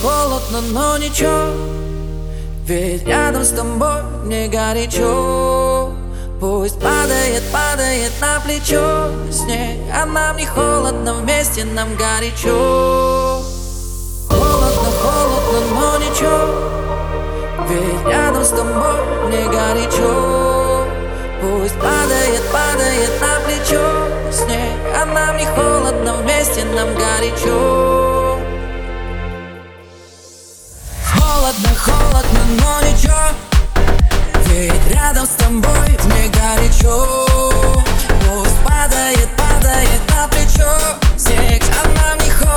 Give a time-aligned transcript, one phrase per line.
[0.00, 1.52] холодно, но ничего.
[2.66, 5.92] Ведь рядом с тобой мне горячо.
[6.40, 9.10] Пусть падает, падает на плечо.
[9.30, 13.42] Снег А нам не холодно, вместе нам горячо.
[14.28, 16.70] Холодно, холодно, но ничего.
[17.68, 20.86] Ведь рядом с тобой мне горячо.
[21.42, 24.32] Пусть падает, падает на плечо.
[24.32, 27.89] Снег А нам не холодно, вместе нам горячо
[32.58, 33.14] но ничего
[34.46, 37.26] Ведь рядом с тобой мне горячо.
[38.26, 40.70] Пусть падает, падает на плечо.
[41.16, 42.49] Снег, а нам не холодно,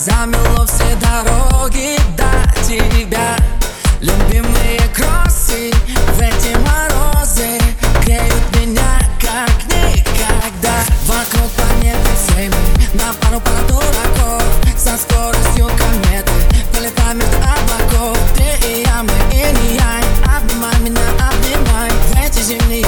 [0.00, 3.36] Замело все дороги до тебя.
[4.00, 5.70] Любимые кроссы
[6.16, 7.60] в эти морозы
[8.02, 10.72] Греют меня как никогда.
[11.04, 12.48] Вокруг планеты всей
[12.94, 14.42] на пару пару дураков
[14.74, 16.32] Со скоростью кометы
[16.72, 18.16] Полетаем между облаков.
[18.34, 20.00] Ты и я, мы и не я.
[20.34, 21.90] Обнимай меня, обнимай.
[21.90, 22.86] В эти зимние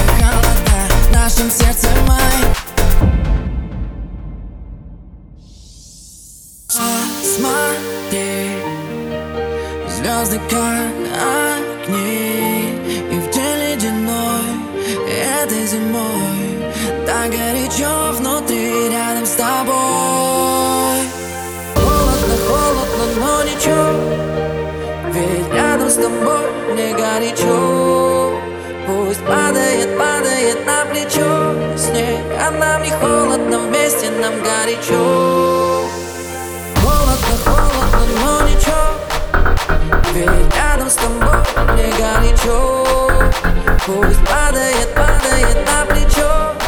[10.25, 10.93] звезды как
[11.87, 12.79] огни
[13.11, 14.41] И в день ледяной
[15.07, 16.73] этой зимой
[17.05, 19.73] Так горячо внутри рядом с тобой.
[21.75, 23.91] Холодно, холодно, но ничего
[25.11, 28.39] Ведь рядом с тобой мне горячо.
[28.85, 35.72] Пусть падает, падает на плечо Снег, а нам не холодно, вместе нам горячо
[40.13, 41.39] Ведь рядом с тобой
[41.73, 42.85] мне горячо.
[43.83, 46.62] Пусть падает, падает на плечо.